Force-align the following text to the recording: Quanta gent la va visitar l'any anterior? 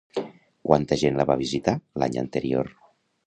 Quanta 0.69 0.97
gent 1.01 1.19
la 1.19 1.27
va 1.31 1.37
visitar 1.43 1.77
l'any 2.05 2.19
anterior? 2.25 2.73